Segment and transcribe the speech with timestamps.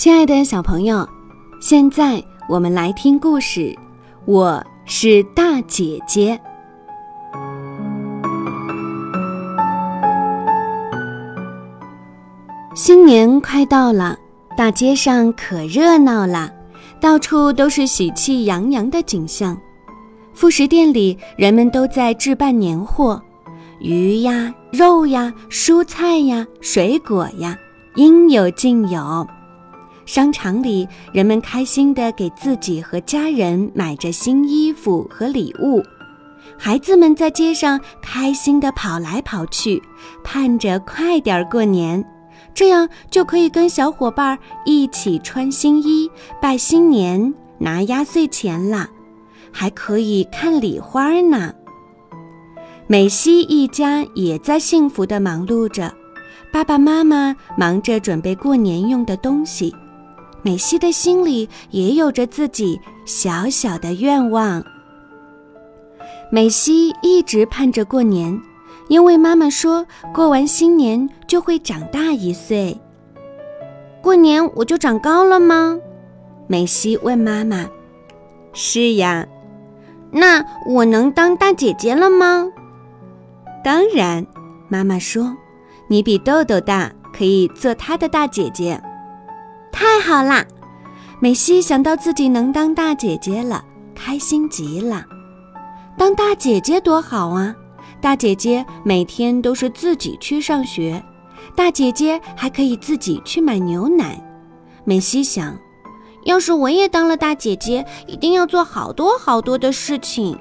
[0.00, 1.06] 亲爱的小朋友，
[1.60, 3.78] 现在我们来听故事。
[4.24, 6.40] 我是大姐姐。
[12.74, 14.18] 新年快到了，
[14.56, 16.50] 大街上可热闹了，
[16.98, 19.54] 到处都是喜气洋洋的景象。
[20.32, 23.22] 副食店里，人们都在置办年货，
[23.80, 27.54] 鱼呀、肉呀、蔬菜呀、水果呀，
[27.96, 29.28] 应有尽有。
[30.10, 35.80] 商场里，人们开心地给自己和家人买着新衣服和礼物，
[36.58, 39.80] 孩子们在街上开心地跑来跑去，
[40.24, 42.04] 盼着快点过年，
[42.52, 46.10] 这样就可以跟小伙伴一起穿新衣、
[46.42, 48.90] 拜新年、拿压岁钱了，
[49.52, 51.54] 还可以看礼花呢。
[52.88, 55.94] 美西一家也在幸福地忙碌着，
[56.52, 59.72] 爸爸妈妈忙着准备过年用的东西。
[60.42, 64.64] 美西的心里也有着自己小小的愿望。
[66.30, 68.40] 美西一直盼着过年，
[68.88, 72.80] 因为妈妈说过完新年就会长大一岁。
[74.00, 75.78] 过年我就长高了吗？
[76.46, 77.68] 美西问妈妈。
[78.52, 79.26] 是呀。
[80.12, 82.48] 那我能当大姐姐了吗？
[83.62, 84.26] 当然，
[84.68, 85.36] 妈妈说，
[85.86, 88.82] 你比豆豆大，可以做她的大姐姐。
[89.72, 90.44] 太好啦！
[91.20, 95.04] 美西想到自己能当大姐姐了，开心极了。
[95.98, 97.54] 当大姐姐多好啊！
[98.00, 101.02] 大姐姐每天都是自己去上学，
[101.54, 104.18] 大姐姐还可以自己去买牛奶。
[104.84, 105.54] 美西想，
[106.24, 110.38] 要是我也当了大姐姐，一定要做好多好多的事情。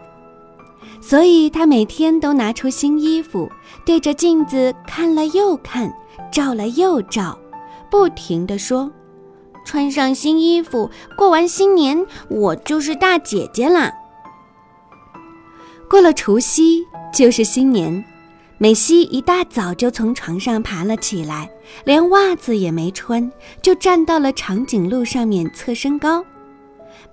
[1.01, 3.51] 所以她每天都拿出新衣服，
[3.85, 5.93] 对着镜子看了又看，
[6.31, 7.37] 照了又照，
[7.91, 8.89] 不停地说。
[9.65, 13.91] 穿上新衣服，过完新年，我就是大姐姐啦。
[15.89, 18.03] 过了除夕就是新年，
[18.57, 21.49] 美西一大早就从床上爬了起来，
[21.83, 23.31] 连袜子也没穿，
[23.61, 26.23] 就站到了长颈鹿上面测身高。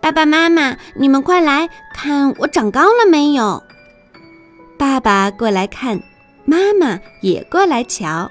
[0.01, 3.63] 爸爸妈妈，你们快来看我长高了没有？
[4.79, 5.99] 爸爸过来看，
[6.45, 8.31] 妈妈也过来瞧，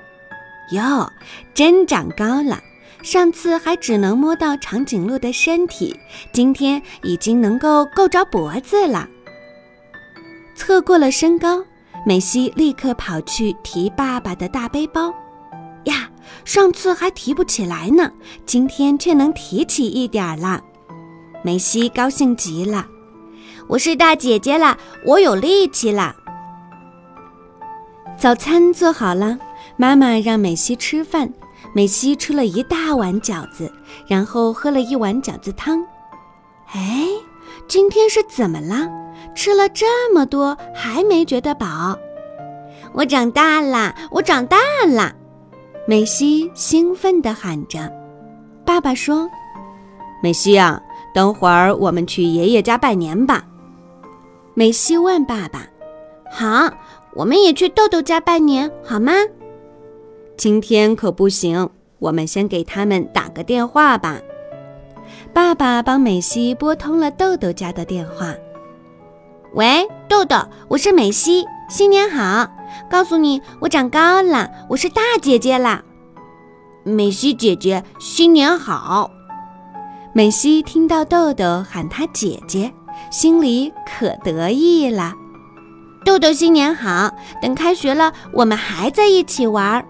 [0.71, 1.11] 哟，
[1.55, 2.59] 真长高了。
[3.05, 5.95] 上次还只能摸到长颈鹿的身体，
[6.33, 9.07] 今天已经能够够着脖子了。
[10.55, 11.63] 测过了身高，
[12.03, 15.13] 美西立刻跑去提爸爸的大背包。
[15.83, 16.09] 呀，
[16.45, 18.11] 上次还提不起来呢，
[18.44, 20.59] 今天却能提起一点儿了。
[21.44, 22.88] 美西高兴极了，
[23.67, 26.15] 我是大姐姐了，我有力气了。
[28.17, 29.38] 早餐做好了，
[29.77, 31.31] 妈妈让美西吃饭。
[31.73, 33.71] 美西吃了一大碗饺子，
[34.07, 35.83] 然后喝了一碗饺子汤。
[36.73, 37.07] 哎，
[37.67, 38.89] 今天是怎么了？
[39.35, 41.97] 吃了这么多还没觉得饱？
[42.93, 45.13] 我长大了，我长大了！
[45.87, 47.91] 美西兴奋地喊着。
[48.65, 49.29] 爸爸说
[50.23, 50.81] ：“美西啊，
[51.13, 53.45] 等会儿我们去爷爷家拜年吧。”
[54.55, 55.67] 美西问爸爸
[56.31, 56.71] ：“好，
[57.13, 59.11] 我们也去豆豆家拜年，好吗？”
[60.38, 61.69] 今天可不行，
[62.00, 64.19] 我们先给他们打个电话吧。
[65.34, 68.34] 爸爸帮美西拨通了豆豆家的电话。
[69.53, 70.35] 喂，豆豆，
[70.68, 72.50] 我是美西，新年好！
[72.90, 75.81] 告诉你，我长高了，我是大姐姐啦。
[76.84, 79.09] 美西姐姐，新年好！
[80.13, 82.74] 美西听到豆豆喊她姐姐，
[83.09, 85.13] 心里可得意了。
[86.03, 87.09] 豆豆新年好！
[87.41, 89.85] 等开学了，我们还在一起玩儿。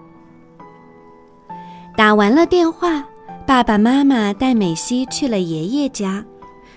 [1.96, 3.02] 打完了电话，
[3.46, 6.22] 爸爸妈妈带美西去了爷爷家，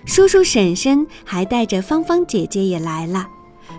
[0.06, 3.28] 叔叔婶婶还带着芳芳姐姐也来了。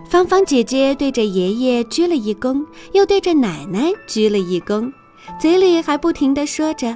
[0.07, 2.63] 芳芳姐姐对着爷爷鞠了一躬，
[2.93, 4.93] 又对着奶奶鞠了一躬，
[5.39, 6.95] 嘴里还不停地说着：“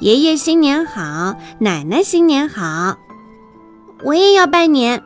[0.00, 2.96] 爷爷新年好，奶奶新年好。”
[4.02, 5.00] 我也要拜年。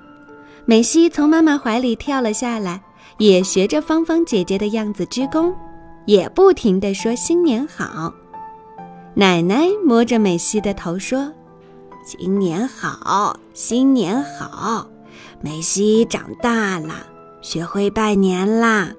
[0.65, 2.81] 美西从妈妈怀里跳了下来，
[3.19, 5.53] 也学着芳芳姐姐的样子鞠躬，
[6.07, 8.11] 也不停地说：“新年好。”
[9.15, 11.33] 奶奶摸着美西的头说
[12.07, 14.89] ：“新年好，新年好，
[15.41, 16.95] 美西长大了，
[17.43, 18.93] 学会拜年啦。”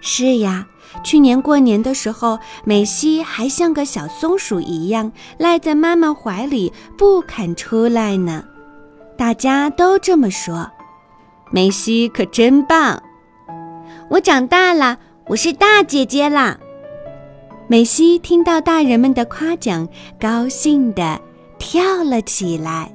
[0.00, 0.66] 是呀，
[1.04, 8.44] 去年过年的时候，美西还像个小松鼠一样赖在妈妈怀里不肯出来呢。
[9.16, 10.68] 大家都这么说，
[11.50, 13.00] 美西可真棒。
[14.08, 14.98] 我长大了，
[15.28, 16.58] 我是大姐姐啦。
[17.72, 19.88] 美西听到大人们的夸奖，
[20.20, 21.18] 高兴地
[21.58, 22.92] 跳了起来。